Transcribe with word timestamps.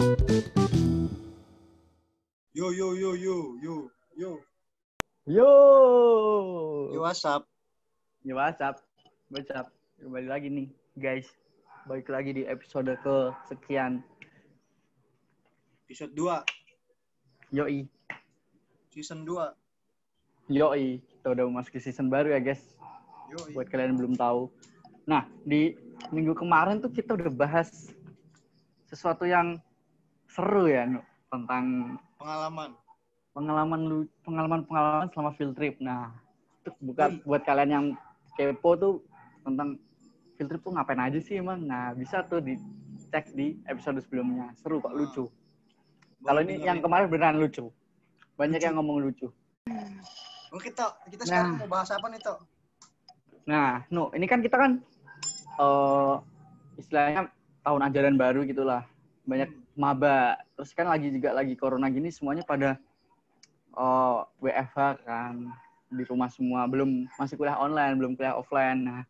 Yo 0.00 0.16
yo 2.72 2.88
yo 2.96 3.12
yo 3.12 3.36
yo 3.60 3.76
yo. 4.16 4.40
Yo. 5.28 5.50
Yo 6.88 7.04
WhatsApp. 7.04 7.44
Ya 8.24 8.32
WhatsApp. 8.32 8.80
WhatsApp. 9.28 9.68
Kembali 10.00 10.24
lagi 10.24 10.48
nih, 10.48 10.72
guys. 10.96 11.28
Balik 11.84 12.08
lagi 12.08 12.32
di 12.32 12.48
episode 12.48 12.96
ke 13.04 13.16
sekian. 13.52 14.00
Episode 15.84 16.16
2, 16.16 17.60
Yoi. 17.60 17.84
season 18.96 19.28
2. 19.28 19.52
Yoi. 20.48 21.04
Kita 21.12 21.36
udah 21.36 21.44
masuk 21.52 21.76
ke 21.76 21.80
season 21.84 22.08
baru 22.08 22.32
ya, 22.32 22.40
guys. 22.40 22.72
Yo. 23.28 23.36
Buat 23.52 23.68
kalian 23.68 23.92
yang 23.92 24.00
belum 24.00 24.16
tahu. 24.16 24.48
Nah, 25.04 25.28
di 25.44 25.76
minggu 26.08 26.32
kemarin 26.32 26.80
tuh 26.80 26.88
kita 26.88 27.20
udah 27.20 27.28
bahas 27.28 27.92
sesuatu 28.88 29.28
yang 29.28 29.60
seru 30.30 30.64
ya, 30.64 30.86
Nu, 30.86 31.00
tentang 31.28 31.96
Pengalaman. 32.16 32.70
pengalaman 33.30 33.80
lu 33.80 33.98
pengalaman 34.20 34.60
pengalaman 34.64 35.08
selama 35.08 35.30
field 35.32 35.54
trip. 35.54 35.78
Nah, 35.78 36.10
itu 36.60 36.70
bukan 36.80 37.22
buat 37.22 37.42
kalian 37.42 37.70
yang 37.70 37.86
kepo 38.34 38.70
tuh 38.74 38.94
tentang 39.40 39.78
field 40.34 40.48
trip 40.48 40.60
tuh 40.60 40.72
ngapain 40.72 41.00
aja 41.00 41.18
sih 41.18 41.38
emang. 41.38 41.62
Nah, 41.62 41.92
bisa 41.92 42.22
tuh 42.24 42.38
dicek 42.38 43.30
di 43.32 43.58
episode 43.64 43.98
sebelumnya. 44.00 44.50
Seru 44.54 44.78
kok, 44.78 44.92
lucu. 44.92 45.24
Kalau 46.20 46.40
ini 46.40 46.60
yang 46.60 46.78
kemarin 46.78 47.08
beneran 47.08 47.38
lucu. 47.38 47.72
Banyak 48.36 48.56
Lucu. 48.56 48.66
yang 48.66 48.74
ngomong 48.76 48.98
lucu. 49.00 49.28
Oh, 50.50 50.58
kita 50.58 50.84
kita 51.06 51.22
Nah. 51.22 51.28
sekarang 51.46 51.52
mau 51.56 51.68
bahas 51.70 51.88
apa 51.88 52.06
nih, 52.06 52.20
Tok? 52.20 52.38
Nah, 53.46 53.86
Nu, 53.88 54.10
ini 54.12 54.26
kan 54.26 54.40
kita 54.40 54.56
kan 54.56 54.72
eh 55.56 56.14
istilahnya 56.76 57.30
tahun 57.60 57.80
ajaran 57.86 58.16
baru 58.16 58.42
gitulah. 58.42 58.82
Banyak 59.22 59.48
maba. 59.80 60.36
Terus 60.60 60.76
kan 60.76 60.92
lagi 60.92 61.08
juga 61.08 61.32
lagi 61.32 61.56
corona 61.56 61.88
gini 61.88 62.12
semuanya 62.12 62.44
pada 62.44 62.76
eh 63.70 64.18
WFH 64.44 64.78
kan 65.08 65.48
di 65.90 66.04
rumah 66.06 66.30
semua, 66.30 66.68
belum 66.70 67.08
masih 67.18 67.34
kuliah 67.34 67.58
online, 67.58 67.98
belum 67.98 68.12
kuliah 68.14 68.36
offline. 68.38 68.86
Nah, 68.86 69.02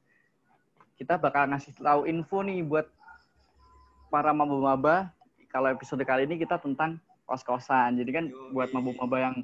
kita 0.97 1.20
bakal 1.20 1.50
ngasih 1.50 1.77
tahu 1.77 2.08
info 2.08 2.41
nih 2.41 2.64
buat 2.64 2.89
para 4.08 4.33
maba-maba 4.33 5.12
kalau 5.53 5.69
episode 5.69 6.00
kali 6.06 6.25
ini 6.25 6.41
kita 6.41 6.56
tentang 6.56 6.97
kos-kosan. 7.28 8.00
Jadi 8.00 8.11
kan 8.11 8.25
Yoi. 8.30 8.52
buat 8.55 8.70
maba-maba 8.73 9.17
yang 9.19 9.36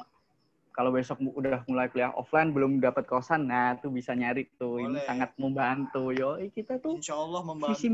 kalau 0.76 0.92
besok 0.92 1.16
udah 1.24 1.64
mulai 1.64 1.88
kuliah 1.88 2.12
offline 2.12 2.52
belum 2.52 2.84
dapat 2.84 3.08
kosan, 3.08 3.48
nah 3.48 3.72
tuh 3.80 3.88
bisa 3.88 4.12
nyari 4.12 4.44
tuh. 4.60 4.76
Ini 4.76 5.00
Boleh. 5.00 5.06
sangat 5.08 5.30
membantu. 5.40 6.12
Yo, 6.12 6.36
kita 6.52 6.76
tuh 6.76 7.00
Insya 7.00 7.16
Allah 7.16 7.40
membantu. 7.40 7.72
visi 7.72 7.88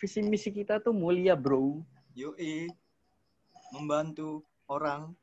visi 0.00 0.20
misi 0.24 0.48
kita 0.48 0.80
tuh 0.80 0.96
mulia, 0.96 1.36
Bro. 1.36 1.84
Yoi. 2.14 2.70
Membantu 3.70 4.42
orang 4.66 5.14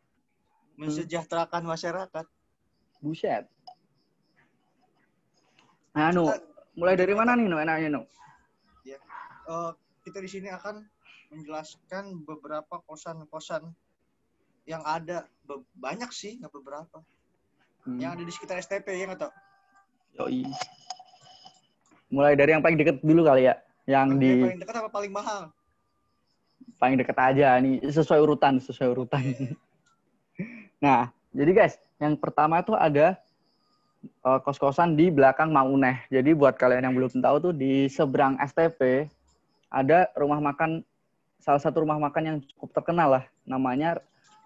mensejahterakan 0.80 1.67
masyarakat. 1.67 2.25
Buset. 3.03 3.43
Nah, 5.91 6.13
Nu, 6.13 6.30
mulai 6.77 6.93
dari 6.93 7.11
mana 7.11 7.33
nih, 7.33 7.49
Nu? 7.49 7.58
Enaknya, 7.58 7.89
Nu? 7.91 8.03
Eh, 9.47 9.71
kita 10.03 10.19
di 10.19 10.27
sini 10.27 10.52
akan 10.52 10.83
menjelaskan 11.31 12.23
beberapa 12.23 12.83
kosan-kosan 12.83 13.71
yang 14.63 14.83
ada 14.83 15.23
Be- 15.43 15.63
banyak 15.73 16.11
sih 16.11 16.35
nggak 16.35 16.52
beberapa 16.52 16.99
Hmm. 17.83 17.95
yang 17.95 18.11
ada 18.11 18.23
di 18.23 18.31
sekitar 18.31 18.59
STP 18.59 18.91
ya 18.91 19.08
nggak? 19.08 19.31
Yoi. 20.19 20.43
Mulai 22.11 22.35
dari 22.35 22.52
yang 22.52 22.59
paling 22.59 22.75
deket 22.75 22.99
dulu 22.99 23.23
kali 23.23 23.47
ya. 23.47 23.55
Yang 23.88 24.08
Yang 24.11 24.19
di 24.19 24.31
paling 24.43 24.59
dekat 24.59 24.75
apa 24.75 24.89
paling 24.91 25.11
mahal 25.15 25.41
paling 26.75 26.99
deket 26.99 27.17
aja. 27.17 27.55
Nih 27.63 27.79
sesuai 27.87 28.19
urutan 28.19 28.59
sesuai 28.59 28.89
urutan. 28.91 29.23
Nah 30.77 31.09
jadi 31.33 31.57
guys 31.57 31.81
yang 31.97 32.13
pertama 32.13 32.61
tuh 32.61 32.77
ada 32.77 33.17
eh, 34.05 34.39
kos-kosan 34.45 34.93
di 34.93 35.09
belakang 35.09 35.49
Mauneh 35.49 36.05
jadi 36.14 36.37
buat 36.37 36.53
kalian 36.53 36.86
yang 36.86 36.93
belum 36.93 37.17
tahu 37.17 37.49
tuh 37.49 37.53
di 37.58 37.89
seberang 37.89 38.37
STP 38.37 39.09
ada 39.73 40.05
rumah 40.14 40.37
makan 40.37 40.86
salah 41.42 41.58
satu 41.58 41.81
rumah 41.81 41.97
makan 41.97 42.21
yang 42.21 42.37
cukup 42.53 42.77
terkenal 42.77 43.17
lah. 43.17 43.25
Namanya 43.49 43.97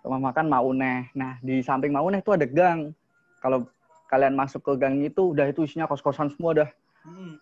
rumah 0.07 0.31
makan 0.31 0.47
Mauneh 0.47 1.11
nah 1.11 1.35
di 1.43 1.59
samping 1.59 1.91
Mauneh 1.91 2.23
tuh 2.23 2.39
ada 2.39 2.47
gang. 2.47 2.95
Kalau 3.43 3.67
kalian 4.07 4.31
masuk 4.31 4.63
ke 4.63 4.71
gang 4.79 5.03
itu 5.03 5.35
udah 5.35 5.51
itu 5.51 5.67
isinya 5.67 5.91
kos-kosan 5.91 6.31
semua 6.31 6.63
dah. 6.63 6.69
Hmm. 7.01 7.41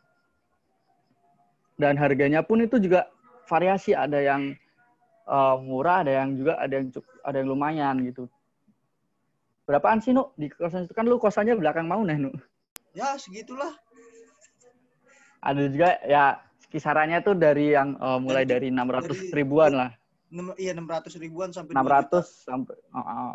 dan 1.79 1.95
harganya 1.95 2.43
pun 2.43 2.59
itu 2.59 2.75
juga 2.79 3.07
variasi. 3.47 3.95
Ada 3.95 4.19
yang 4.19 4.55
eh, 5.29 5.55
murah 5.61 6.01
ada 6.01 6.11
yang 6.19 6.29
juga 6.33 6.57
ada 6.57 6.73
yang 6.73 6.87
cuk- 6.89 7.21
ada 7.21 7.35
yang 7.37 7.47
lumayan 7.47 7.95
gitu. 8.03 8.25
Berapaan 9.63 10.01
sih 10.01 10.11
nu? 10.11 10.33
Di 10.33 10.49
kosan 10.49 10.89
itu 10.89 10.93
kan 10.93 11.05
lu 11.05 11.21
kosannya 11.21 11.53
belakang 11.53 11.85
mau 11.85 12.01
nih 12.01 12.17
nu? 12.17 12.33
Ya 12.97 13.13
segitulah. 13.15 13.69
Ada 15.39 15.71
juga 15.71 15.89
ya 16.03 16.41
kisarannya 16.67 17.21
tuh 17.21 17.37
dari 17.37 17.71
yang 17.73 17.95
eh, 17.95 18.19
mulai 18.19 18.43
Dari- 18.43 18.73
dari 18.73 18.75
600 18.75 19.07
dari- 19.07 19.31
ribuan 19.33 19.71
lah. 19.77 19.91
Nem- 20.29 20.57
iya 20.57 20.73
600 20.73 21.17
ribuan 21.17 21.49
sampai 21.49 21.73
2 21.73 21.81
600 21.81 22.05
juta. 22.05 22.19
sampai 22.21 22.75
oh, 22.93 22.99
oh. 23.01 23.33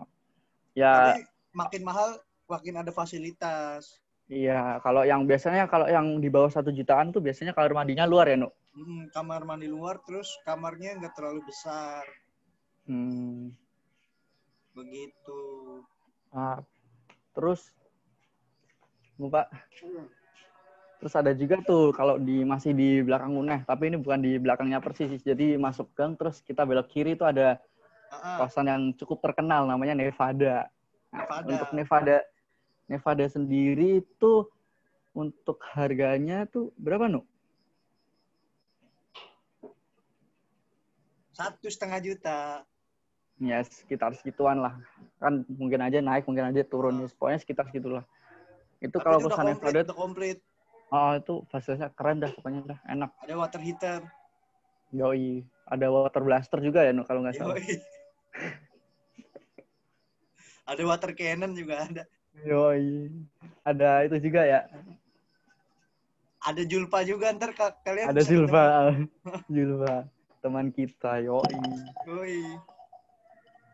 ya. 0.79 0.93
Tapi 1.19 1.23
makin 1.51 1.83
mahal 1.83 2.09
makin 2.47 2.75
ada 2.79 2.91
fasilitas. 2.91 3.99
Iya 4.25 4.79
kalau 4.81 5.05
yang 5.05 5.27
biasanya 5.27 5.69
kalau 5.69 5.85
yang 5.85 6.17
di 6.17 6.31
bawah 6.31 6.49
satu 6.49 6.71
jutaan 6.71 7.13
tuh 7.13 7.21
biasanya 7.21 7.53
kamar 7.53 7.75
mandinya 7.77 8.09
luar 8.09 8.25
ya 8.25 8.41
nu 8.41 8.49
Hmm, 8.75 9.07
kamar 9.15 9.47
mandi 9.47 9.71
luar 9.71 10.03
terus 10.03 10.27
kamarnya 10.43 10.99
nggak 10.99 11.15
terlalu 11.15 11.47
besar 11.47 12.03
hmm. 12.91 13.55
begitu 14.75 15.43
Ah, 16.35 16.59
terus 17.31 17.71
lupa 19.15 19.47
terus 20.99 21.15
ada 21.15 21.31
juga 21.39 21.63
tuh 21.63 21.95
kalau 21.95 22.19
di 22.19 22.43
masih 22.43 22.75
di 22.75 22.99
belakang 23.07 23.39
Uneh 23.39 23.63
tapi 23.63 23.95
ini 23.95 24.03
bukan 24.03 24.19
di 24.19 24.43
belakangnya 24.43 24.83
persis 24.83 25.23
jadi 25.23 25.55
masuk 25.55 25.95
gang 25.95 26.19
terus 26.19 26.43
kita 26.43 26.67
belok 26.67 26.91
kiri 26.91 27.15
itu 27.15 27.23
ada 27.23 27.63
Ah, 28.15 28.23
ah, 28.23 28.37
kawasan 28.43 28.67
yang 28.71 28.83
cukup 28.95 29.19
terkenal 29.27 29.67
namanya 29.67 29.99
Nevada. 29.99 30.71
Nah, 31.11 31.23
Nevada. 31.27 31.51
untuk 31.51 31.71
Nevada 31.75 32.17
Nevada 32.87 33.27
sendiri 33.27 34.05
itu 34.05 34.47
untuk 35.15 35.59
harganya 35.75 36.47
tuh 36.47 36.71
berapa 36.79 37.11
nu? 37.11 37.27
Satu 41.35 41.67
setengah 41.67 41.99
juta 42.01 42.63
Ya 43.43 43.59
sekitar 43.67 44.15
segituan 44.15 44.63
lah. 44.63 44.79
Kan 45.19 45.43
mungkin 45.51 45.83
aja 45.83 45.99
naik, 45.99 46.23
mungkin 46.31 46.55
aja 46.55 46.63
turun. 46.63 47.03
Ya, 47.03 47.11
pokoknya 47.19 47.43
sekitar 47.43 47.67
segitulah. 47.67 48.07
Itu 48.79 49.03
Tapi 49.03 49.05
kalau 49.05 49.19
itu 49.19 49.27
kosan 49.27 49.47
komplit, 49.51 49.75
udah 49.75 49.97
komplit 49.97 50.39
Oh, 50.95 51.11
itu 51.19 51.43
fasilitasnya 51.51 51.91
keren 51.99 52.23
dah 52.23 52.31
pokoknya 52.31 52.61
dah, 52.71 52.79
enak. 52.87 53.11
ada 53.19 53.35
water 53.35 53.59
heater 53.59 54.07
Yoi. 54.95 55.43
Ada 55.67 55.91
water 55.91 56.23
blaster 56.23 56.63
juga 56.63 56.87
ya, 56.87 56.95
kalau 57.03 57.27
nggak 57.27 57.35
salah. 57.35 57.59
Yoi. 57.59 57.67
ada 60.71 60.83
water 60.87 61.11
cannon 61.19 61.59
juga 61.59 61.83
ada 61.83 62.03
Yoi. 62.47 63.11
Ada 63.67 64.07
itu 64.07 64.31
juga 64.31 64.47
ya. 64.47 64.71
ada 66.45 66.63
Julpa 66.63 67.03
juga 67.03 67.35
ntar 67.35 67.51
ka- 67.57 67.75
kalian 67.83 68.15
Ada 68.15 68.23
bisa 68.23 68.31
Silva. 68.31 68.65
Teman 70.45 70.69
kita, 70.69 71.25
yoi. 71.25 71.57
Yoi. 72.05 72.45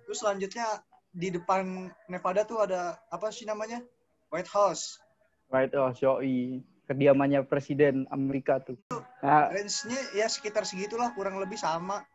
terus 0.06 0.22
selanjutnya 0.22 0.86
di 1.10 1.34
depan 1.34 1.90
Nevada 2.06 2.46
tuh 2.46 2.62
ada 2.62 2.94
apa 3.10 3.34
sih 3.34 3.42
namanya 3.42 3.82
White 4.30 4.46
House 4.54 5.02
White 5.50 5.74
House, 5.74 5.98
yoi. 5.98 6.62
Kediamannya 6.86 7.42
Presiden 7.42 8.06
Amerika 8.14 8.62
tuh. 8.62 8.78
Nah, 9.18 9.50
range-nya 9.50 9.98
ya 10.14 10.30
sekitar 10.30 10.62
segitulah 10.62 11.10
kurang 11.14 11.42
lebih 11.42 11.58
sama 11.58 12.06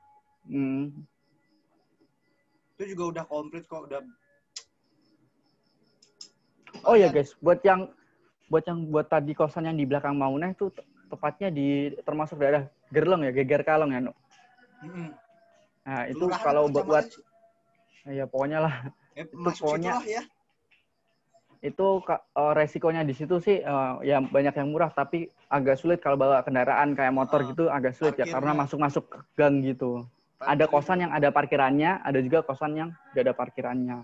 hmm, 0.48 0.92
itu 2.76 2.84
juga 2.96 3.04
udah 3.12 3.24
komplit 3.28 3.68
kok 3.68 3.92
udah 3.92 4.04
Oh 6.84 6.94
ya 6.94 7.10
guys, 7.10 7.34
buat 7.42 7.64
yang 7.66 7.88
buat 8.46 8.62
yang 8.68 8.86
buat 8.92 9.08
tadi 9.10 9.34
kosan 9.34 9.66
yang 9.66 9.80
di 9.80 9.90
belakang 9.90 10.14
Mauneh 10.20 10.54
tuh 10.54 10.70
te- 10.70 10.86
tepatnya 11.10 11.50
di 11.50 11.98
termasuk 12.06 12.38
daerah 12.38 12.68
Gerlong 12.94 13.26
ya, 13.26 13.32
Geger 13.34 13.66
Kalong 13.66 13.90
ya, 13.90 14.06
Nu. 14.06 14.14
Mm-mm. 14.84 15.08
Nah, 15.86 16.02
itu 16.10 16.18
Kelurahan 16.20 16.44
kalau 16.44 16.64
buat, 16.68 16.86
buat 16.86 17.06
ya 18.06 18.26
pokoknya 18.26 18.60
lah 18.62 18.76
Ya, 19.16 19.24
itu 19.24 19.50
pokoknya- 19.58 19.96
ya 20.04 20.22
itu 21.66 21.88
eh, 22.06 22.54
resikonya 22.54 23.02
di 23.02 23.14
situ 23.18 23.42
sih 23.42 23.58
eh, 23.58 23.94
ya 24.04 24.22
banyak 24.22 24.54
yang 24.54 24.70
murah 24.70 24.92
tapi 24.92 25.26
agak 25.50 25.82
sulit 25.82 25.98
kalau 25.98 26.14
bawa 26.14 26.46
kendaraan 26.46 26.94
kayak 26.94 27.10
motor 27.10 27.42
Ah, 27.42 27.48
gitu 27.50 27.64
agak 27.68 27.98
sulit 27.98 28.14
ya 28.14 28.22
parkirnya. 28.22 28.34
karena 28.38 28.52
masuk-masuk 28.54 29.04
ke 29.10 29.18
gang 29.34 29.66
gitu. 29.66 30.06
Ada 30.38 30.68
kosan 30.68 31.02
yang 31.02 31.10
ada 31.10 31.32
parkirannya, 31.32 32.04
ada 32.04 32.20
juga 32.22 32.44
kosan 32.44 32.76
yang 32.76 32.90
gak 33.16 33.24
ada 33.26 33.34
parkirannya. 33.34 33.98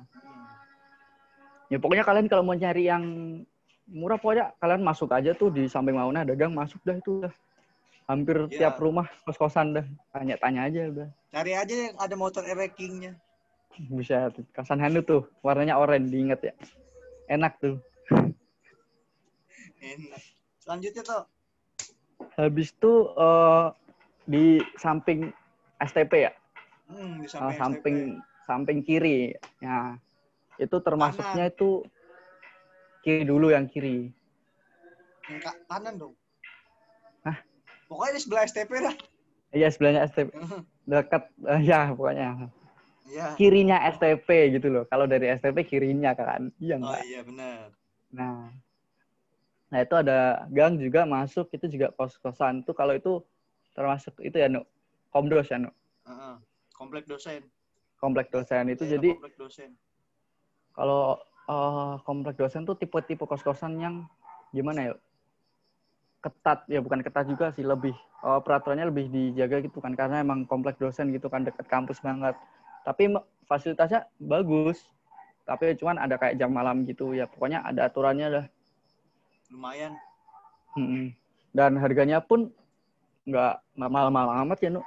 Ya 1.70 1.78
pokoknya 1.78 2.02
kalian 2.02 2.26
kalau 2.26 2.42
mau 2.42 2.56
nyari 2.56 2.90
yang 2.90 3.04
murah 3.86 4.18
pokoknya 4.18 4.56
kalian 4.58 4.82
masuk 4.82 5.12
aja 5.12 5.36
tuh 5.36 5.54
di 5.54 5.70
samping 5.70 5.94
Mauna 5.94 6.26
ada 6.26 6.34
gang 6.34 6.56
masuk 6.56 6.82
dah 6.82 6.98
itu 6.98 7.22
dah. 7.22 7.34
Hampir 8.12 8.52
Iya. 8.52 8.68
tiap 8.68 8.76
rumah 8.78 9.08
kos-kosan 9.24 9.72
dah. 9.72 9.86
Tanya-tanya 10.12 10.68
aja 10.68 10.82
udah. 10.92 11.08
Cari 11.32 11.56
aja 11.56 11.76
yang 11.88 11.96
ada 11.96 12.16
motor 12.20 12.44
erekingnya. 12.44 13.16
Bisa 13.88 14.28
kosan 14.52 14.84
Hanu 14.84 15.00
tuh. 15.00 15.32
Warnanya 15.40 15.80
oranye, 15.80 16.12
diinget 16.12 16.40
ya. 16.44 16.54
Enak 17.26 17.56
tuh. 17.58 17.80
Enak. 19.82 20.22
Selanjutnya 20.60 21.02
tuh. 21.02 21.24
Habis 22.36 22.70
itu 22.70 22.94
eh, 23.16 23.66
di 24.28 24.46
samping 24.76 25.32
STP 25.80 26.28
ya. 26.28 26.32
Hmm, 26.92 27.24
di 27.24 27.26
Eh, 27.26 27.32
samping, 27.32 27.56
samping 27.56 27.98
samping 28.44 28.80
kiri. 28.84 29.32
Ya. 29.58 29.96
Itu 30.60 30.84
termasuknya 30.84 31.48
itu 31.48 31.88
kiri 33.02 33.24
dulu 33.24 33.50
yang 33.50 33.66
kiri. 33.66 34.12
Yang 35.26 35.40
ka- 35.42 35.62
kanan 35.66 35.96
dong. 35.96 36.14
Pokoknya 37.92 38.16
di 38.16 38.22
sebelah 38.24 38.44
STP 38.48 38.72
dah. 38.80 38.96
Iya 39.52 39.68
sebelahnya 39.68 40.08
STP 40.08 40.32
dekat 40.88 41.28
eh, 41.44 41.62
ya 41.68 41.92
pokoknya 41.92 42.48
Iya. 43.04 43.36
kirinya 43.36 43.84
STP 43.92 44.56
gitu 44.56 44.72
loh. 44.72 44.84
Kalau 44.88 45.04
dari 45.04 45.28
STP 45.28 45.68
kirinya 45.68 46.16
kan. 46.16 46.48
Iya 46.56 46.80
Oh 46.80 46.96
iya 47.04 47.20
benar. 47.28 47.76
Nah. 48.16 48.48
Nah, 49.72 49.80
itu 49.80 49.96
ada 49.96 50.48
gang 50.52 50.76
juga 50.76 51.04
masuk 51.04 51.52
itu 51.52 51.68
juga 51.68 51.92
kos-kosan. 51.96 52.64
Itu 52.64 52.72
kalau 52.72 52.92
itu 52.92 53.24
termasuk 53.72 54.16
itu 54.20 54.36
ya, 54.36 54.48
Nu. 54.48 54.64
Komdos 55.12 55.48
ya, 55.48 55.60
Nu. 55.60 55.72
Heeh. 56.08 56.36
Komplek 56.72 57.08
dosen. 57.08 57.44
Komplek 58.00 58.32
dosen 58.32 58.68
itu 58.68 58.84
Daerah 58.84 58.96
jadi 59.00 59.10
komplek 59.16 59.36
dosen. 59.40 59.70
kalau 60.72 61.20
eh, 61.48 61.94
komplek 62.04 62.36
dosen 62.36 62.64
tuh 62.64 62.76
tipe-tipe 62.76 63.24
kos-kosan 63.24 63.80
yang 63.80 63.96
gimana 64.52 64.92
ya? 64.92 64.94
Ketat 66.22 66.70
ya 66.70 66.80
bukan 66.86 67.02
ketat 67.02 67.26
juga 67.26 67.50
sih 67.52 67.66
lebih 67.66 67.98
eh, 67.98 68.40
peraturannya 68.46 68.94
lebih 68.94 69.10
dijaga 69.10 69.66
gitu 69.66 69.82
kan 69.82 69.98
karena 69.98 70.22
emang 70.22 70.46
komplek 70.46 70.78
dosen 70.78 71.10
gitu 71.10 71.28
kan 71.28 71.42
dekat 71.42 71.66
kampus 71.66 71.98
banget. 72.00 72.38
Tapi 72.86 73.14
fasilitasnya 73.50 74.10
bagus. 74.22 74.86
Tapi 75.46 75.74
cuman 75.76 75.98
ada 75.98 76.16
kayak 76.22 76.38
jam 76.38 76.54
malam 76.54 76.86
gitu 76.86 77.12
ya. 77.18 77.26
Pokoknya 77.26 77.66
ada 77.66 77.90
aturannya 77.90 78.28
dah. 78.30 78.46
Lumayan. 79.52 79.98
Mm-mm. 80.78 81.12
Dan 81.52 81.76
harganya 81.76 82.24
pun 82.24 82.54
nggak 83.28 83.60
mahal-mahal 83.76 84.46
amat 84.46 84.58
ya, 84.64 84.70
Nu. 84.72 84.82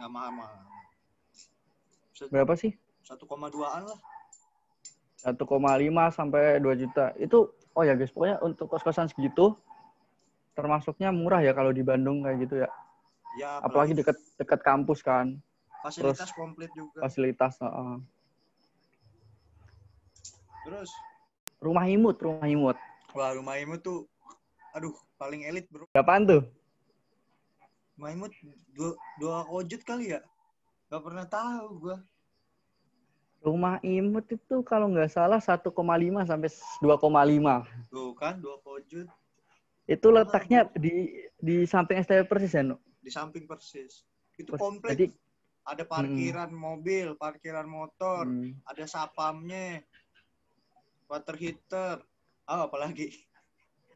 Nggak 0.00 0.10
mahal-mahal. 0.10 0.56
Berapa 2.32 2.56
sih? 2.56 2.72
1,2-an 3.04 3.82
lah. 3.84 4.00
1,5 5.20 5.36
sampai 6.16 6.62
2 6.62 6.80
juta. 6.80 7.12
Itu 7.20 7.52
oh 7.76 7.84
ya 7.84 7.92
guys, 7.92 8.10
pokoknya 8.14 8.40
untuk 8.40 8.72
kos-kosan 8.72 9.12
segitu 9.12 9.52
termasuknya 10.56 11.12
murah 11.12 11.44
ya 11.44 11.52
kalau 11.52 11.70
di 11.70 11.84
Bandung 11.84 12.24
kayak 12.24 12.48
gitu 12.48 12.64
ya. 12.64 12.68
Ya, 13.36 13.60
Apalagi 13.60 13.92
dekat 13.92 14.16
dekat 14.40 14.64
kampus 14.64 15.04
kan, 15.04 15.36
fasilitas 15.84 16.32
komplit 16.32 16.72
juga. 16.72 17.04
fasilitas. 17.04 17.60
heeh. 17.60 17.96
Terus, 20.64 20.90
Rumah 21.60 21.84
imut, 21.88 22.16
rumah 22.20 22.48
imut. 22.48 22.76
wah 23.16 23.32
rumah 23.32 23.56
imut 23.60 23.80
tuh, 23.80 24.04
aduh 24.72 24.92
paling 25.20 25.44
elit 25.44 25.68
bro. 25.68 25.84
Berapaan 25.92 26.24
tuh? 26.24 26.42
Rumah 27.96 28.10
imut 28.12 28.32
dua, 28.76 28.92
dua 29.16 29.36
kojut 29.48 29.80
kali 29.84 30.12
ya? 30.16 30.20
Gak 30.92 31.00
pernah 31.04 31.24
tahu 31.28 31.68
gua. 31.80 31.96
Rumah 33.40 33.78
imut 33.84 34.26
itu 34.32 34.56
kalau 34.66 34.90
nggak 34.90 35.12
salah 35.12 35.38
1,5 35.38 35.70
sampai 36.26 36.50
2,5. 36.82 37.62
Tuh 37.88 38.10
kan, 38.18 38.36
dua 38.42 38.58
kojut 38.60 39.06
Itu 39.86 40.10
letaknya 40.10 40.66
di 40.74 41.14
di 41.36 41.62
samping 41.62 41.98
STP 41.98 42.26
persis 42.26 42.52
ya, 42.52 42.62
Nu? 42.62 42.76
di 42.98 43.08
samping 43.08 43.46
persis. 43.46 44.02
Itu 44.34 44.52
Persis. 44.52 44.60
komplit. 44.60 44.92
Jadi 44.92 45.06
Ada 45.64 45.82
parkiran 45.82 46.54
mobil, 46.54 47.18
parkiran 47.18 47.66
motor, 47.66 48.22
hmm, 48.22 48.62
ada 48.62 48.86
sapamnya, 48.86 49.82
water 51.06 51.34
heater, 51.34 51.98
ah 52.44 52.66
apalagi 52.66 53.10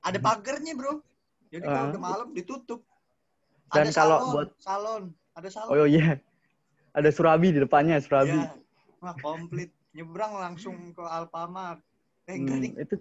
ada 0.01 0.19
pagarnya 0.19 0.75
bro. 0.75 0.99
Jadi 1.47 1.63
kalau 1.65 1.87
Ah. 1.87 1.91
udah 1.91 2.03
malam 2.03 2.29
ditutup. 2.31 2.83
Dan 3.69 3.87
ada 3.87 3.95
kalau 3.95 4.19
salon, 4.19 4.33
buat- 4.35 4.55
salon, 4.59 5.03
ada 5.33 5.49
salon. 5.49 5.71
oh 5.73 5.87
iya. 5.87 6.19
Ada 6.91 7.15
Surabi 7.15 7.55
di 7.55 7.63
depannya, 7.63 8.03
Surabi. 8.03 8.35
Ya. 8.35 8.51
Wah 8.99 9.15
komplit. 9.17 9.71
Nyebrang 9.91 10.35
langsung 10.35 10.91
ke 10.91 11.03
Alfamart. 11.03 11.79
Eh 12.27 12.35
enggak 12.35 12.57
Hmm, 12.57 12.65
nih. 12.67 12.73
itu 12.81 12.95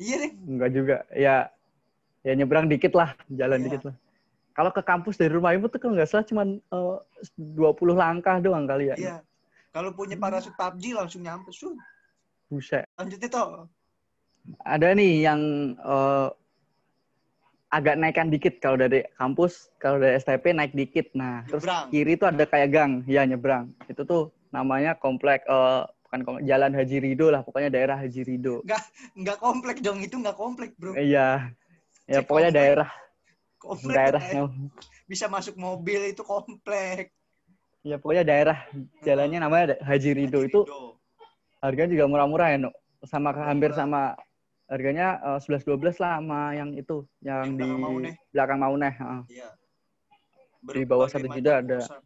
Iya 0.00 0.14
deh. 0.18 0.32
Enggak 0.34 0.70
juga. 0.72 0.96
Ya 1.14 1.46
ya 2.20 2.32
nyebrang 2.32 2.66
dikit 2.66 2.92
lah, 2.92 3.16
jalan 3.28 3.60
Iya. 3.60 3.64
dikit 3.66 3.82
lah. 3.88 3.96
Kalau 4.50 4.70
ke 4.70 4.82
kampus 4.82 5.16
dari 5.16 5.32
rumah 5.32 5.54
ibu 5.54 5.66
tuh 5.66 5.78
kalau 5.78 5.94
nggak 5.94 6.04
salah 6.04 6.26
cuma 6.26 6.42
20 7.38 7.56
langkah 7.94 8.36
doang 8.38 8.66
kali 8.66 8.92
ya. 8.92 8.96
Iya. 8.98 9.16
Kalau 9.70 9.94
punya 9.94 10.18
parasut 10.18 10.52
PUBG 10.52 10.92
langsung 10.92 11.22
nyampe. 11.22 11.54
Sun. 11.54 11.78
Buset. 12.50 12.82
Lanjutnya 12.98 13.30
toh. 13.30 13.70
Ada 14.66 14.92
nih 14.92 15.22
yang 15.22 15.40
eh, 15.78 16.28
agak 17.70 17.94
naikkan 17.94 18.28
dikit 18.28 18.58
kalau 18.58 18.74
dari 18.74 19.06
kampus, 19.14 19.70
kalau 19.78 20.02
dari 20.02 20.18
STP 20.18 20.50
naik 20.50 20.74
dikit. 20.74 21.14
Nah, 21.14 21.46
terus 21.46 21.62
Nyebrang. 21.62 21.86
kiri 21.94 22.12
itu 22.18 22.24
ada 22.26 22.44
kayak 22.44 22.68
gang, 22.74 22.92
ya 23.06 23.22
nyebrang. 23.22 23.70
Itu 23.86 24.02
tuh 24.02 24.22
namanya 24.50 24.98
komplek 24.98 25.46
eh, 25.46 25.86
bukan 26.02 26.20
komplek, 26.26 26.42
Jalan 26.50 26.74
Haji 26.74 26.98
Rido 26.98 27.30
lah, 27.30 27.46
pokoknya 27.46 27.70
daerah 27.70 27.94
Haji 27.94 28.26
Rido. 28.26 28.66
Enggak 29.14 29.38
komplek 29.38 29.78
dong. 29.78 30.02
Itu 30.02 30.18
enggak 30.18 30.34
komplek 30.34 30.74
bro. 30.74 30.98
Iya. 30.98 31.54
Ya 32.10 32.20
Cek 32.20 32.26
pokoknya 32.26 32.50
komplek. 32.50 32.58
daerah 32.66 32.90
Komplek 33.56 33.94
daerah 33.94 34.22
katanya. 34.22 34.44
bisa 35.04 35.26
masuk 35.26 35.54
mobil 35.54 36.00
itu 36.06 36.22
komplek. 36.22 37.12
ya 37.80 37.96
pokoknya 37.96 38.24
daerah 38.24 38.58
jalannya 39.00 39.38
namanya 39.38 39.64
Haji 39.80 40.10
Rido 40.12 40.42
itu 40.42 40.60
Rido. 40.64 40.98
harganya 41.60 41.90
juga 41.90 42.04
murah-murah 42.06 42.48
ya, 42.50 42.58
Nuk. 42.58 42.74
Sama 43.02 43.32
hampir 43.32 43.70
Murah. 43.70 43.78
sama 43.78 44.00
harganya 44.66 45.06
eh, 45.22 45.38
11 45.40 45.64
12 45.64 45.96
lah 45.96 46.18
sama 46.18 46.40
yang 46.52 46.70
itu, 46.74 47.06
yang, 47.20 47.40
Yang 47.40 47.48
di 47.48 47.56
belakang 47.56 47.80
Mauneh. 47.80 48.14
belakang 48.28 48.58
Mauneh. 48.58 48.94
Iya. 49.28 49.48
Di 50.62 50.82
bawah 50.84 51.06
satu 51.06 51.26
juta 51.26 51.52
ada. 51.58 51.78
kosan. 51.80 52.02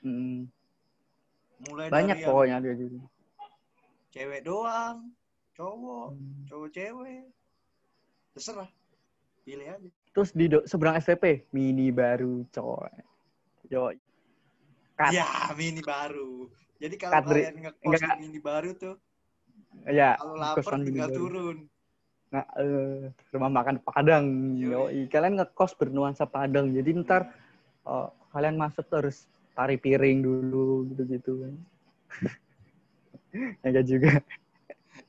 Mm. 0.00 0.38
Mulai 1.60 1.86
Banyak 1.86 2.16
dari 2.16 2.24
yang 2.24 2.28
pokoknya 2.32 2.56
dia 2.58 2.72
gitu. 2.74 2.98
cewek 4.10 4.40
doang, 4.42 4.96
cowok, 5.52 6.08
Hmm. 6.10 6.42
cowok 6.48 6.68
cewek. 6.72 7.22
Terserah. 8.32 8.70
Pilih 9.44 9.66
aja. 9.66 9.88
Terus 10.10 10.30
di 10.34 10.46
seberang 10.66 10.98
STP 10.98 11.46
mini 11.54 11.94
baru 11.94 12.44
coy. 12.50 12.94
Yo. 13.70 13.94
Kat. 14.98 15.14
Ya, 15.14 15.26
mini 15.56 15.80
baru. 15.80 16.50
Jadi 16.80 16.94
kalau 16.96 17.24
kalian 17.24 17.56
ngekos 17.60 18.00
di 18.00 18.16
mini 18.20 18.40
baru 18.40 18.70
tuh, 18.76 18.96
Ya, 19.88 20.18
kalau 20.18 20.36
lapar 20.36 20.82
tinggal 20.82 21.10
turun. 21.14 21.58
Nah, 22.30 22.44
eh, 22.58 23.10
rumah 23.34 23.50
makan 23.50 23.76
Padang. 23.82 24.26
Yo, 24.58 24.90
kalian 25.10 25.40
ngekos 25.40 25.74
bernuansa 25.78 26.28
Padang. 26.28 26.70
Jadi 26.74 26.90
ntar 27.00 27.30
eh, 27.86 28.08
kalian 28.34 28.60
masuk 28.60 28.84
tuh 28.86 29.06
harus 29.06 29.24
tari 29.56 29.80
piring 29.80 30.22
dulu 30.22 30.86
gitu-gitu. 30.94 31.32
ya 31.42 31.50
enggak 33.66 33.86
juga. 33.86 34.12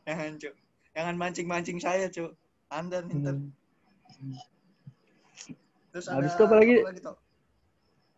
Jangan, 0.05 0.31
Cuk. 0.37 0.53
Jangan 0.93 1.15
mancing-mancing 1.17 1.79
saya, 1.81 2.05
Cuk. 2.09 2.33
Anda 2.69 3.01
nih 3.05 3.15
ntar. 3.21 3.35
Hmm. 3.37 3.60
Terus 5.91 6.05
Habis 6.07 6.31
ada 6.31 6.37
itu 6.39 6.43
apa 6.47 6.55
lagi? 6.55 6.75
toh? 7.03 7.17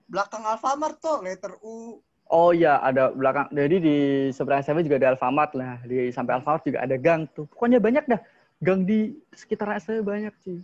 Belakang 0.05 0.43
Alfamart 0.45 0.98
tuh, 1.01 1.17
letter 1.25 1.53
U. 1.65 1.98
Oh 2.29 2.50
iya, 2.53 2.77
ada 2.81 3.10
belakang. 3.13 3.50
Jadi 3.50 3.77
di 3.81 3.98
seberang 4.29 4.62
SMP 4.62 4.86
juga 4.86 5.01
ada 5.01 5.17
Alfamart 5.17 5.53
lah. 5.57 5.81
Di 5.86 6.10
sampai 6.13 6.38
Alfamart 6.38 6.65
juga 6.65 6.86
ada 6.86 6.95
gang 6.98 7.25
tuh. 7.33 7.50
Pokoknya 7.50 7.81
banyak 7.81 8.05
dah. 8.05 8.22
Gang 8.62 8.86
di 8.86 9.17
sekitar 9.33 9.75
SMP 9.77 10.05
banyak 10.05 10.33
sih. 10.45 10.62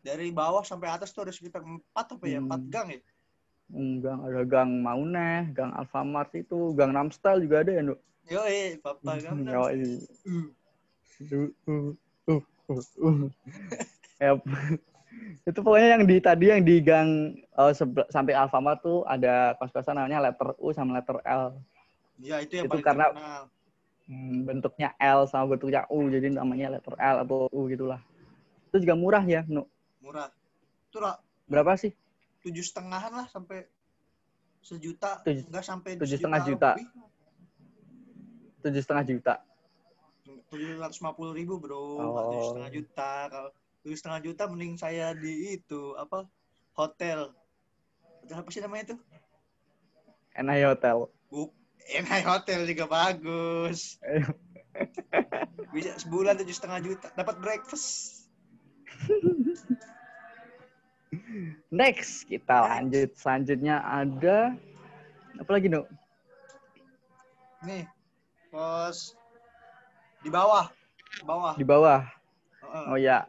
Dari 0.00 0.32
bawah 0.32 0.64
sampai 0.64 0.88
atas 0.88 1.12
tuh 1.12 1.28
ada 1.28 1.32
sekitar 1.32 1.60
4 1.60 1.84
apa 1.92 2.24
ya? 2.24 2.40
4 2.40 2.48
Hmm. 2.48 2.68
gang 2.72 2.88
ya? 2.88 3.00
Gang 4.02 4.18
ada 4.26 4.42
gang 4.42 4.70
Mauneh, 4.82 5.52
gang 5.54 5.70
Alfamart 5.76 6.32
itu, 6.34 6.74
gang 6.74 6.90
Namstal 6.90 7.38
juga 7.44 7.62
ada 7.62 7.70
ya, 7.70 7.82
Nuk? 7.84 8.00
Yoi, 8.26 8.80
Papa 8.82 9.20
gang. 9.20 9.44
Yo. 9.46 9.62
Uh. 9.62 10.48
Uh, 11.20 11.52
uh, 11.68 12.40
uh, 12.72 12.82
uh, 13.04 13.28
uh. 14.20 14.24
Ya, 14.24 14.30
itu 15.48 15.58
pokoknya 15.58 15.88
yang 15.96 16.04
di 16.04 16.16
tadi 16.20 16.44
yang 16.48 16.62
di 16.62 16.76
gang 16.78 17.34
sebe- 17.72 18.08
sampai 18.08 18.32
Alfamart 18.32 18.80
tuh 18.80 19.02
ada 19.04 19.56
kos-kosan 19.56 19.96
namanya 19.96 20.30
letter 20.30 20.52
U 20.56 20.70
sama 20.70 21.00
letter 21.00 21.18
L. 21.24 21.56
Ya, 22.20 22.38
itu 22.38 22.60
yang 22.60 22.68
Itu 22.68 22.72
paling 22.76 22.84
karena- 22.84 23.10
terkenal. 23.10 23.42
Hmm, 24.10 24.42
bentuknya 24.42 24.90
L 24.98 25.22
sama 25.24 25.54
bentuknya 25.54 25.86
U, 25.86 26.10
jadi 26.10 26.34
namanya 26.34 26.74
letter 26.74 26.98
L 26.98 27.16
atau 27.22 27.46
U 27.48 27.64
gitulah. 27.66 28.02
Itu 28.68 28.82
juga 28.82 28.94
murah 28.94 29.22
ya, 29.22 29.46
Nuk. 29.46 29.70
Murah. 30.02 30.28
Itu 30.90 30.98
lah, 30.98 31.14
Berapa 31.46 31.78
sih? 31.78 31.94
tujuh 32.42 32.60
setengahan 32.60 33.12
lah 33.12 33.26
sampai 33.26 33.70
sejuta. 34.60 35.22
Tujuh- 35.22 35.46
Enggak 35.46 35.62
sampai 35.62 35.90
tujuh 35.94 36.18
setengah 36.18 36.42
juta. 36.42 36.70
Tujuh 38.60 38.82
setengah 38.82 39.04
juta. 39.06 39.34
tujuh 40.50 40.78
ratus 40.78 40.98
lima 40.98 41.12
puluh 41.14 41.30
ribu 41.30 41.58
bro 41.58 41.78
Oh. 41.96 42.10
tujuh 42.34 42.42
setengah 42.50 42.70
juta 42.72 43.10
kalau 43.30 43.50
tujuh 43.84 43.96
setengah 43.96 44.20
juta 44.24 44.44
mending 44.48 44.76
saya 44.76 45.16
di 45.16 45.56
itu 45.56 45.96
apa 45.96 46.28
hotel. 46.76 47.32
Hotel 48.24 48.36
apa 48.36 48.48
sih 48.52 48.60
namanya 48.60 48.96
tuh? 48.96 48.98
NI 50.36 50.62
Hotel. 50.68 51.08
Bu, 51.32 51.50
NI 51.88 52.22
Hotel 52.22 52.68
juga 52.68 52.84
bagus. 52.86 53.98
Bisa 55.74 55.98
sebulan 56.02 56.38
tujuh 56.42 56.54
setengah 56.54 56.78
juta. 56.82 57.08
Dapat 57.14 57.36
breakfast. 57.42 58.28
Next, 61.70 62.26
kita 62.26 62.66
lanjut. 62.66 63.10
Selanjutnya 63.18 63.82
ada 63.82 64.54
apa 65.38 65.50
lagi, 65.50 65.70
Nuk? 65.70 65.86
Nih, 67.66 67.84
kos 68.48 69.14
di 70.24 70.30
bawah. 70.32 70.68
Di 71.16 71.24
bawah. 71.24 71.52
Di 71.56 71.64
bawah. 71.66 72.00
Oh 72.90 72.98
ya, 72.98 73.26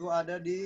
Itu 0.00 0.08
ada 0.08 0.40
di 0.40 0.64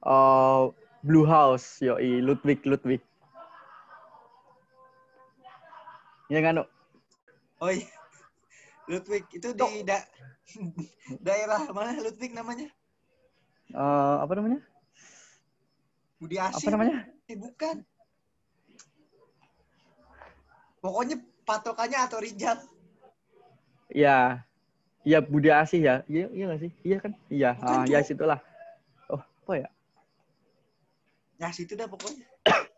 oh 0.00 0.72
Blue 1.04 1.28
House, 1.28 1.84
yoi 1.84 2.24
Ludwig 2.24 2.64
Ludwig. 2.64 3.04
Ya 6.32 6.40
kan? 6.40 6.64
Oh 7.60 7.68
iya. 7.68 7.84
Ludwig 8.88 9.28
itu 9.28 9.52
di 9.52 9.84
da- 9.84 10.08
daerah 11.28 11.68
mana 11.76 12.00
Ludwig 12.00 12.32
namanya? 12.32 12.72
Eh, 13.76 14.16
apa 14.24 14.32
namanya? 14.40 14.64
Budi 16.16 16.40
Asih. 16.40 16.64
Apa 16.64 16.80
namanya? 16.80 17.04
Eh, 17.28 17.36
bukan. 17.36 17.84
Pokoknya 20.80 21.20
patokannya 21.44 22.08
atau 22.08 22.24
Rijal. 22.24 22.56
Iya. 23.96 24.44
Iya 25.06 25.18
Budi 25.24 25.48
Asih 25.48 25.80
ya. 25.80 25.94
Iya 26.04 26.28
iya 26.36 26.44
nggak 26.52 26.60
sih? 26.60 26.72
Iya 26.84 26.96
kan? 27.00 27.12
Iya. 27.32 27.50
Bukan, 27.56 27.78
Ah, 27.80 27.84
ya 27.88 28.00
situlah. 28.04 28.40
Oh, 29.08 29.22
apa 29.22 29.52
ya? 29.56 29.68
Ya 31.40 31.48
situ 31.56 31.72
dah 31.72 31.88
pokoknya. 31.88 32.28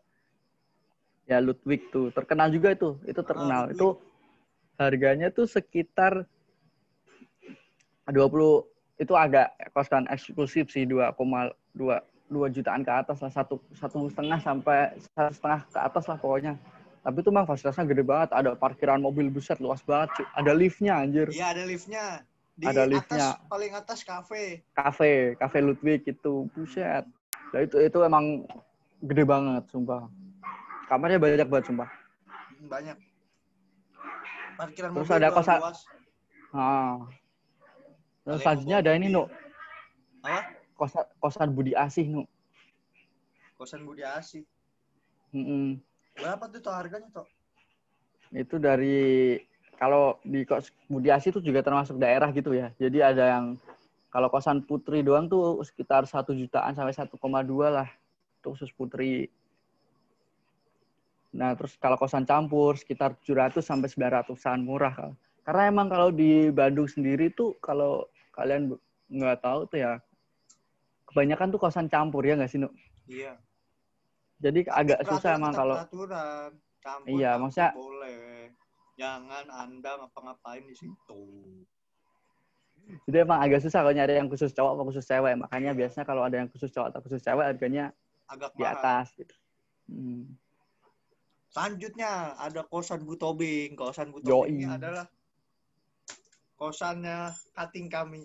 Ya 1.29 1.37
Ludwig 1.37 1.93
tuh 1.93 2.09
terkenal 2.09 2.49
juga 2.49 2.73
itu. 2.73 2.97
Itu 3.05 3.21
terkenal. 3.21 3.69
Ludwig. 3.69 3.77
itu 3.77 3.87
harganya 4.81 5.27
tuh 5.29 5.45
sekitar 5.45 6.25
20 8.09 8.65
itu 8.97 9.13
agak 9.13 9.53
kosan 9.69 10.09
eksklusif 10.09 10.73
sih 10.73 10.89
2,2 10.89 11.13
2 11.77 12.55
jutaan 12.55 12.81
ke 12.81 12.89
atas 12.89 13.21
lah 13.21 13.29
satu 13.29 13.61
satu 13.77 14.09
setengah 14.09 14.41
sampai 14.41 14.97
satu 15.13 15.31
setengah 15.37 15.59
ke 15.69 15.79
atas 15.79 16.03
lah 16.09 16.17
pokoknya 16.17 16.53
tapi 17.09 17.25
itu 17.25 17.33
memang 17.33 17.49
fasilitasnya 17.49 17.89
gede 17.89 18.05
banget 18.05 18.29
ada 18.31 18.53
parkiran 18.53 19.01
mobil 19.01 19.27
buset 19.27 19.57
luas 19.57 19.81
banget 19.81 20.13
ada 20.31 20.53
liftnya 20.53 20.93
anjir 20.95 21.25
Iya 21.27 21.49
ada 21.49 21.65
liftnya. 21.65 22.05
Di 22.53 22.67
Ada 22.67 22.85
atas 22.85 22.91
liftnya. 22.91 23.27
paling 23.49 23.71
atas 23.73 23.99
kafe. 24.03 24.61
kafe 24.71 25.11
kafe 25.35 25.57
Ludwig 25.57 26.05
itu 26.05 26.45
buset 26.53 27.01
nah, 27.49 27.59
itu 27.59 27.81
itu 27.81 27.97
emang 27.99 28.45
gede 29.01 29.25
banget 29.25 29.65
sumpah 29.65 30.05
kamarnya 30.85 31.17
banyak 31.17 31.49
banget 31.49 31.65
sumpah 31.65 31.89
Hmm, 32.29 32.69
Banyak. 32.69 32.97
Parkiran 34.53 34.91
Terus 34.93 35.07
mobil 35.07 35.17
ada 35.17 35.29
kosan- 35.31 35.61
luas. 35.65 35.79
ah 36.51 36.93
Ada 38.21 38.21
terus 38.21 38.39
selanjutnya 38.43 38.77
ada 38.77 38.91
ini 38.93 39.07
mobil. 39.07 39.15
nu 39.17 39.23
Apa? 40.21 40.39
kosan 40.77 41.03
kosan 41.17 41.49
Budi 41.49 41.73
Asih 41.73 42.05
nu 42.05 42.21
Kosan 43.55 43.81
Budi 43.83 44.05
Asih. 44.05 44.45
Mm-mm. 45.31 45.81
Berapa 46.19 46.43
tuh 46.51 46.59
tuh 46.59 46.73
harganya 46.75 47.09
tuh? 47.11 47.27
itu 48.33 48.61
dari 48.61 49.37
kalau 49.79 50.21
di 50.21 50.45
kos 50.45 50.69
Budi 50.85 51.09
Asih 51.09 51.33
itu 51.33 51.41
juga 51.41 51.65
termasuk 51.65 51.97
daerah 51.97 52.29
gitu 52.29 52.53
ya. 52.53 52.69
Jadi 52.77 52.99
ada 53.01 53.25
yang 53.39 53.45
kalau 54.13 54.29
kosan 54.29 54.61
putri 54.65 55.01
doang 55.01 55.29
tuh 55.29 55.61
sekitar 55.65 56.05
satu 56.05 56.33
jutaan 56.33 56.73
sampai 56.77 56.93
1,2 56.93 57.15
lah 57.69 57.89
itu 58.39 58.47
khusus 58.53 58.69
putri. 58.75 59.29
Nah 61.33 61.53
terus 61.57 61.77
kalau 61.77 61.97
kosan 61.97 62.25
campur 62.25 62.77
sekitar 62.77 63.17
700 63.23 63.61
sampai 63.65 63.89
900an 63.89 64.61
murah. 64.61 65.13
Karena 65.45 65.63
emang 65.65 65.89
kalau 65.89 66.13
di 66.13 66.53
Bandung 66.53 66.85
sendiri 66.85 67.33
tuh 67.33 67.57
kalau 67.63 68.05
kalian 68.37 68.77
nggak 69.09 69.41
tahu 69.41 69.65
tuh 69.65 69.79
ya 69.81 69.91
kebanyakan 71.09 71.49
tuh 71.49 71.61
kosan 71.61 71.89
campur 71.89 72.21
ya 72.21 72.37
nggak 72.37 72.51
sih 72.51 72.61
Nuk? 72.61 72.73
Iya. 73.09 73.41
Jadi 74.39 74.59
agak 74.65 75.03
Peraturan 75.03 75.19
susah 75.19 75.31
emang 75.35 75.53
kalau 75.53 75.75
peraturan. 75.75 76.49
Campur, 76.79 77.07
Iya, 77.11 77.29
campur 77.35 77.41
maksudnya- 77.43 77.73
boleh. 77.75 78.23
Jangan 78.95 79.45
Anda 79.51 79.91
ngapa-ngapain 79.99 80.63
di 80.63 80.75
situ. 80.75 81.23
Jadi 83.05 83.17
emang 83.19 83.39
agak 83.43 83.59
susah 83.61 83.83
kalau 83.83 83.93
nyari 83.93 84.15
yang 84.17 84.31
khusus 84.31 84.49
cowok 84.49 84.71
atau 84.73 84.85
khusus 84.87 85.05
cewek. 85.05 85.35
Makanya 85.37 85.71
biasanya 85.75 86.05
kalau 86.07 86.23
ada 86.23 86.39
yang 86.39 86.49
khusus 86.49 86.71
cowok 86.71 86.87
atau 86.89 86.99
khusus 87.03 87.21
cewek 87.21 87.45
harganya 87.45 87.91
Agak 88.25 88.55
di 88.55 88.63
mahal. 88.63 88.75
atas 88.79 89.07
gitu. 89.13 89.35
Hmm. 89.91 90.23
Selanjutnya 91.49 92.33
ada 92.35 92.61
kosan 92.63 93.03
Butobing. 93.03 93.75
Kosan. 93.75 94.09
Butobing 94.09 94.55
ini 94.57 94.65
adalah 94.65 95.05
kosannya 96.55 97.29
cutting 97.53 97.87
kami. 97.87 98.23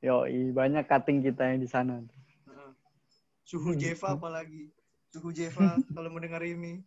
Yoi, 0.00 0.52
banyak 0.52 0.84
cutting 0.86 1.22
kita 1.22 1.42
yang 1.46 1.60
di 1.60 1.68
sana. 1.68 2.00
Suhu 3.42 3.72
Hmm. 3.74 3.80
Jeva 3.80 4.18
apalagi. 4.18 4.68
Suhu 5.16 5.32
Jeva 5.32 5.80
kalau 5.96 6.12
mendengar 6.12 6.44
ini. 6.44 6.84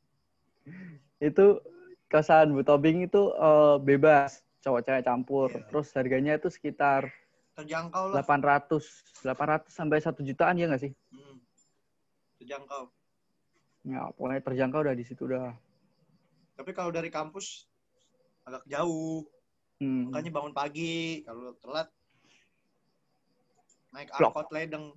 Itu 1.18 1.66
kosan 2.14 2.54
Bu 2.54 2.62
Tobing 2.62 3.10
itu 3.10 3.34
eh, 3.34 3.76
bebas, 3.82 4.46
cowok 4.62 4.86
cewek 4.86 5.02
campur. 5.02 5.50
Iya. 5.50 5.66
Terus 5.66 5.88
harganya 5.98 6.38
itu 6.38 6.54
sekitar 6.54 7.10
Terjangkau 7.58 8.16
lah. 8.16 8.24
800, 8.24 9.26
800 9.26 9.68
sampai 9.68 9.98
1 10.00 10.16
jutaan 10.24 10.62
ya 10.62 10.70
nggak 10.70 10.84
sih? 10.86 10.94
Hmm. 11.12 11.42
Terjangkau. 12.40 12.88
Ya, 13.84 14.08
pokoknya 14.16 14.46
terjangkau 14.46 14.80
udah 14.86 14.96
di 14.96 15.04
situ 15.04 15.26
udah. 15.26 15.52
Tapi 16.56 16.72
kalau 16.72 16.94
dari 16.94 17.10
kampus 17.10 17.66
agak 18.48 18.64
jauh. 18.70 19.28
Hmm. 19.82 20.08
Makanya 20.08 20.32
bangun 20.32 20.54
pagi. 20.56 21.26
Kalau 21.28 21.58
telat 21.60 21.90
naik 23.92 24.14
angkot 24.16 24.48
ledeng. 24.56 24.96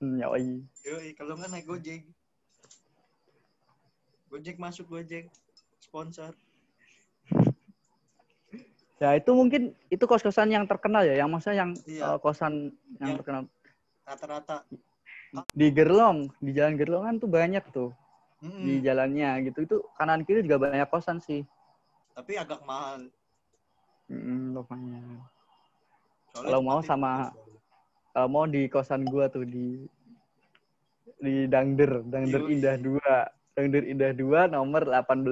Hmm, 0.00 0.16
yoi. 0.20 0.64
Yoi, 0.84 1.08
kalau 1.16 1.36
nggak 1.36 1.48
naik 1.48 1.64
Gojek. 1.68 2.04
Gojek 4.30 4.56
masuk 4.56 4.86
Gojek. 4.88 5.26
Sponsor. 5.80 6.32
Ya 8.96 9.16
itu 9.16 9.30
mungkin 9.32 9.72
itu 9.88 10.04
kos-kosan 10.04 10.52
yang 10.52 10.64
terkenal 10.64 11.02
ya, 11.02 11.16
yang 11.16 11.28
maksudnya 11.28 11.64
yang 11.64 11.70
Iya. 11.82 12.04
eh, 12.06 12.18
kosan 12.20 12.52
yang 12.96 13.10
Yang- 13.10 13.18
terkenal. 13.18 13.42
Rata-rata. 14.04 14.56
Di 15.50 15.66
Gerlong, 15.70 16.28
di 16.38 16.50
Jalan 16.52 16.74
Gerlongan 16.74 17.14
tuh 17.16 17.28
banyak 17.28 17.64
tuh. 17.70 17.90
Mm-mm. 18.40 18.64
di 18.64 18.80
jalannya 18.80 19.44
gitu 19.44 19.58
itu 19.60 19.76
kanan 20.00 20.24
kiri 20.24 20.40
juga 20.40 20.56
banyak 20.64 20.88
kosan 20.88 21.20
sih 21.20 21.44
Tapi 22.16 22.40
agak 22.40 22.64
mahal. 22.64 23.04
mm, 24.08 24.56
lumayan 24.56 25.20
Kalau 26.32 26.64
mau 26.64 26.80
sama- 26.80 27.36
kalau 28.16 28.28
mau 28.32 28.48
di 28.48 28.64
kosan 28.66 29.04
gua 29.04 29.28
tuh 29.28 29.44
di 29.44 29.84
di 31.20 31.44
Dangder 31.46 32.00
Dangder 32.00 32.40
Yoi. 32.40 32.52
Indah 32.56 32.80
2 32.80 32.96
Dangder 33.50 33.82
Indah 33.82 34.14
2 34.14 34.22
nomor 34.48 34.86
18 34.86 35.26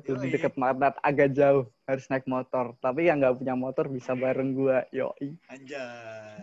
itu 0.00 0.12
di 0.16 0.28
dekat 0.28 0.56
Marnat 0.56 0.96
agak 0.98 1.30
jauh 1.30 1.68
harus 1.84 2.08
naik 2.08 2.24
motor 2.24 2.72
tapi 2.78 3.06
yang 3.06 3.20
nggak 3.20 3.36
punya 3.36 3.52
motor 3.52 3.86
bisa 3.86 4.12
bareng 4.12 4.52
gua 4.52 4.88
yoi 4.88 5.36
Anjay. 5.46 6.40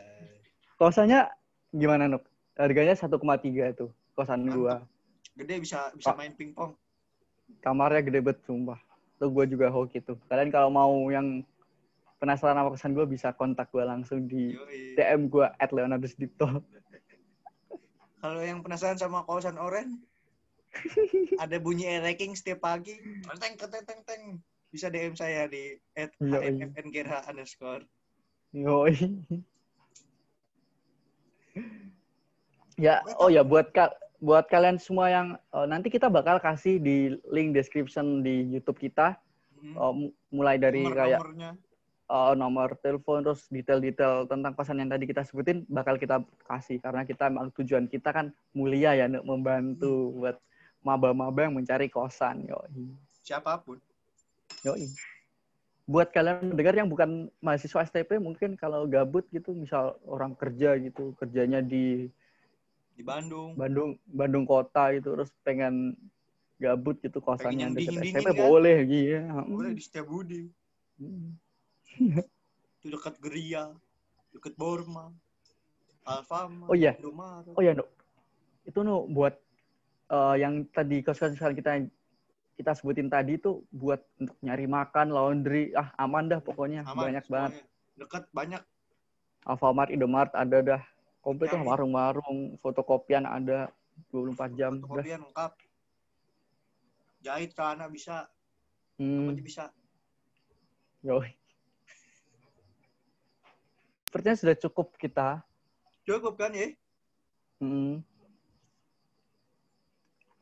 kosannya 0.75 1.25
gimana 1.71 2.05
Nuk 2.07 2.23
harganya 2.53 2.93
1,3 2.93 3.09
tuh 3.73 3.89
kosan 4.13 4.43
Mantep. 4.43 4.53
gua 4.53 4.75
Gede 5.35 5.55
bisa 5.59 5.91
bisa 5.91 6.09
Pak. 6.09 6.15
main 6.15 6.31
pingpong. 6.31 6.71
kamarnya 7.59 8.01
gede 8.01 8.19
banget 8.21 8.39
sumpah 8.43 8.79
tuh 9.15 9.27
gua 9.27 9.43
juga 9.43 9.67
hoki 9.67 9.99
tuh 9.99 10.15
kalian 10.25 10.49
kalau 10.49 10.69
mau 10.69 10.93
yang 11.09 11.41
penasaran 12.15 12.55
sama 12.55 12.69
kosan 12.69 12.93
gua 12.93 13.05
bisa 13.05 13.33
kontak 13.33 13.67
gua 13.69 13.83
langsung 13.83 14.23
di 14.23 14.53
Yoi. 14.53 14.93
DM 14.93 15.27
gua 15.27 15.51
at 15.57 15.69
Leonardo 15.69 16.05
Dipto 16.07 16.47
Kalau 18.15 18.41
yang 18.41 18.61
penasaran 18.61 18.97
sama 18.97 19.21
kawasan 19.21 19.53
oren, 19.55 20.01
ada 21.37 21.55
bunyi 21.57 21.99
ranking 21.99 22.33
setiap 22.33 22.61
pagi. 22.61 22.95
Teng 23.35 23.55
teng 23.55 23.83
teng 23.83 24.01
teng. 24.01 24.23
Bisa 24.67 24.87
DM 24.87 25.13
saya 25.13 25.45
di 25.45 25.79
hnfngerha 25.93 27.25
underscore. 27.25 27.87
Yoi. 28.51 28.95
ya, 32.75 32.99
oh 33.17 33.27
ya 33.27 33.41
buat 33.41 33.71
ka- 33.71 33.95
buat 34.17 34.45
kalian 34.45 34.75
semua 34.75 35.07
yang 35.07 35.27
eh, 35.35 35.65
nanti 35.65 35.87
kita 35.87 36.07
bakal 36.09 36.37
kasih 36.37 36.75
di 36.77 36.97
link 37.25 37.51
description 37.51 38.19
di 38.21 38.47
YouTube 38.49 38.79
kita 38.79 39.15
Hmm. 39.55 39.73
mu- 39.97 40.13
mulai 40.29 40.55
dari 40.55 40.83
kayak 40.83 41.17
Nomor-nomornya. 41.17 41.51
eh, 42.05 42.33
nomor 42.35 42.69
telepon 42.77 43.23
terus 43.23 43.47
detail-detail 43.49 44.23
tentang 44.25 44.53
kosan 44.53 44.77
yang 44.77 44.87
tadi 44.87 45.03
kita 45.03 45.23
sebutin 45.23 45.63
bakal 45.65 45.95
kita 45.95 46.19
kasih 46.43 46.77
karena 46.77 47.01
kita 47.01 47.27
tujuan 47.55 47.87
kita 47.87 48.11
kan 48.11 48.25
mulia 48.51 48.93
ya 48.93 49.07
untuk 49.07 49.25
membantu 49.25 49.93
buat 50.13 50.37
maba-maba 50.85 51.49
yang 51.49 51.57
mencari 51.57 51.89
kosan. 51.89 52.45
Yoi. 52.45 52.93
Siapa 53.25 53.57
pun. 53.57 53.81
Yoi. 54.61 54.85
buat 55.85 56.09
kalian 56.09 56.57
dengar 56.57 56.73
yang 56.73 56.89
bukan 56.89 57.29
mahasiswa 57.37 57.85
STP 57.85 58.17
mungkin 58.17 58.57
kalau 58.57 58.89
gabut 58.89 59.21
gitu 59.29 59.53
misal 59.53 59.93
orang 60.09 60.33
kerja 60.33 60.73
gitu 60.81 61.13
kerjanya 61.21 61.61
di 61.61 62.09
Di 62.97 63.05
Bandung. 63.05 63.53
Bandung 63.53 63.93
Bandung 64.09 64.49
kota 64.49 64.89
gitu 64.97 65.13
terus 65.13 65.29
pengen 65.45 65.93
gabut 66.57 66.97
gitu 67.05 67.21
kosan 67.21 67.53
yang 67.53 67.77
dingin-dingin 67.77 68.17
STP 68.17 68.33
kan? 68.33 68.49
boleh 68.49 68.77
iya 68.81 69.21
Boleh 69.45 69.77
di 69.77 69.81
Setiabudi. 69.85 70.41
Hmm. 70.97 71.37
Itu 72.81 72.89
dekat 72.89 73.21
Geria, 73.21 73.69
dekat 74.33 74.57
Borma, 74.57 75.13
Alfamart, 76.01 76.65
Oh 76.65 76.73
iya. 76.73 76.97
Indomaret. 76.97 77.53
oh 77.53 77.61
ya 77.61 77.77
no 77.77 77.85
itu 78.65 78.81
no 78.81 79.05
buat 79.05 79.37
eh, 80.11 80.35
yang 80.41 80.67
tadi 80.69 81.01
kosan 81.01 81.33
kita 81.33 81.85
kita 82.55 82.71
sebutin 82.71 83.11
tadi 83.11 83.35
tuh 83.35 83.67
buat 83.71 83.99
untuk 84.15 84.37
nyari 84.39 84.65
makan 84.65 85.11
laundry 85.11 85.75
ah 85.75 85.91
aman 85.99 86.31
dah 86.31 86.39
pokoknya 86.39 86.87
Aman, 86.87 87.11
banyak 87.11 87.25
banget 87.27 87.51
semuanya. 87.59 87.73
Dekat 87.95 88.23
banyak. 88.31 88.61
Alfamart 89.45 89.91
Indomart 89.93 90.31
ada 90.35 90.57
dah 90.63 90.81
komplit 91.23 91.51
lah 91.51 91.61
Nyari. 91.61 91.69
warung-warung 91.69 92.39
fotokopian 92.59 93.23
ada 93.27 93.71
24 94.11 94.59
jam 94.59 94.71
Fotokopian 94.83 95.21
lengkap. 95.23 95.51
Jahit 97.25 97.49
celana 97.57 97.89
bisa, 97.89 98.29
hmm. 99.01 99.33
hmm. 99.33 99.41
bisa. 99.41 99.73
Yoi. 101.01 101.33
Sepertinya 104.05 104.37
sudah 104.37 104.55
cukup 104.55 104.87
kita. 104.95 105.41
Cukup 106.05 106.37
kan 106.37 106.53
ya? 106.53 106.69
Hmm, 107.59 108.03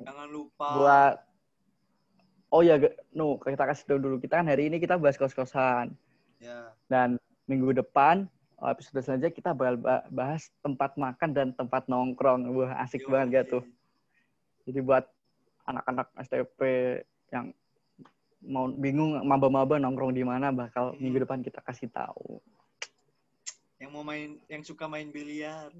Jangan 0.02 0.28
lupa. 0.30 0.68
buat 0.74 1.16
Oh 2.54 2.62
ya, 2.62 2.78
no, 3.18 3.42
kita 3.42 3.66
kasih 3.66 3.86
tahu 3.90 3.98
dulu. 3.98 4.16
Kita 4.22 4.38
kan 4.38 4.46
hari 4.46 4.70
ini 4.70 4.78
kita 4.78 4.94
bahas 5.02 5.18
kos-kosan. 5.18 5.98
Ya. 6.38 6.70
Dan 6.86 7.18
minggu 7.50 7.74
depan, 7.74 8.30
episode 8.62 9.02
selanjutnya 9.02 9.34
kita 9.34 9.58
bakal 9.58 9.82
ba- 9.82 10.06
bahas 10.14 10.54
tempat 10.62 10.94
makan 10.94 11.34
dan 11.34 11.50
tempat 11.58 11.90
nongkrong. 11.90 12.46
Wah, 12.54 12.78
asik 12.86 13.02
Yo, 13.02 13.10
banget 13.10 13.28
gak 13.34 13.46
oke. 13.46 13.52
tuh? 13.58 13.64
Jadi 14.70 14.80
buat 14.86 15.10
anak-anak 15.66 16.14
STP 16.22 16.60
yang 17.34 17.58
mau 18.46 18.70
bingung 18.70 19.18
maba-maba 19.26 19.82
nongkrong 19.82 20.14
di 20.14 20.22
mana, 20.22 20.54
bakal 20.54 20.94
Hmm. 20.94 21.02
minggu 21.02 21.26
depan 21.26 21.42
kita 21.42 21.58
kasih 21.58 21.90
tahu. 21.90 22.38
Yang 23.82 23.90
mau 23.90 24.06
main, 24.06 24.38
yang 24.46 24.62
suka 24.62 24.86
main 24.86 25.10
biliar. 25.10 25.74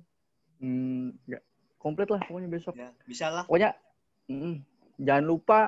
Hmm, 0.58 1.14
nggak- 1.30 1.46
komplit 1.78 2.10
lah 2.10 2.24
pokoknya 2.26 2.50
besok. 2.50 2.74
Ya, 2.74 2.90
bisa 3.06 3.30
lah. 3.30 3.46
Pokoknya 3.46 3.78
mm, 4.26 4.56
jangan 4.98 5.26
lupa 5.26 5.60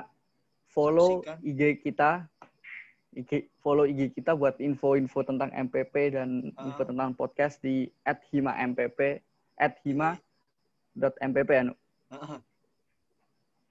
follow 0.67 1.21
Saksikan. 1.21 1.37
IG 1.41 1.61
kita, 1.81 2.11
IG, 3.13 3.31
follow 3.59 3.83
IG 3.83 4.11
kita 4.11 4.33
buat 4.33 4.59
info-info 4.59 5.23
tentang 5.23 5.49
MPP 5.51 6.11
dan 6.11 6.51
Ah. 6.55 6.67
info 6.67 6.83
tentang 6.83 7.11
podcast 7.11 7.59
di 7.59 7.87
@hima_mpp 8.03 9.23
@hima.mpp 9.83 11.49
ya, 11.49 11.63
Nu. 11.63 11.75
Heeh. 12.11 12.39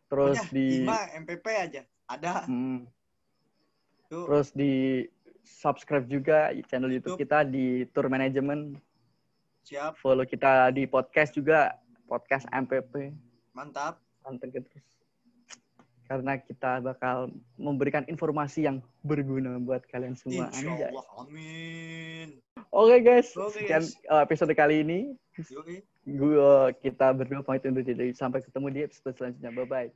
Terus 0.05 0.37
Pokoknya 0.39 0.53
di 0.53 0.67
lima 0.85 1.01
MPP 1.17 1.47
aja. 1.51 1.83
Ada. 2.05 2.45
mm, 2.45 2.79
Tuh. 4.13 4.25
terus 4.29 4.53
di 4.53 5.05
subscribe 5.41 6.05
juga 6.05 6.53
channel 6.65 6.93
YouTube 6.93 7.17
YouTube. 7.17 7.21
kita 7.21 7.45
di 7.45 7.89
Tour 7.91 8.09
Management. 8.09 8.77
Siap. 9.65 9.97
Follow 9.97 10.29
kita 10.29 10.69
di 10.71 10.85
podcast 10.85 11.33
juga, 11.33 11.73
podcast 12.05 12.45
MPP. 12.53 13.17
Mantap. 13.53 14.04
Pantengin 14.25 14.65
terus 14.65 14.87
karena 16.05 16.37
kita 16.37 16.85
bakal 16.85 17.33
memberikan 17.57 18.05
informasi 18.05 18.69
yang 18.69 18.85
berguna 19.01 19.57
buat 19.57 19.81
kalian 19.89 20.13
semua 20.13 20.53
Insya. 20.53 20.93
Allah. 20.93 21.07
Amin. 21.17 22.29
Oke 22.69 22.97
guys, 23.01 23.33
Oke, 23.39 23.65
sekian 23.65 23.85
guys. 23.87 23.97
uh, 24.13 24.21
episode 24.21 24.53
kali 24.53 24.85
ini. 24.85 24.99
Gue 26.05 26.77
kita 26.85 27.17
berdua 27.17 27.41
pamit 27.41 27.65
undur 27.65 27.81
diri. 27.81 28.13
Sampai 28.13 28.45
ketemu 28.45 28.67
di 28.69 28.81
episode 28.85 29.17
selanjutnya. 29.17 29.51
Bye 29.55 29.69
bye. 29.69 29.89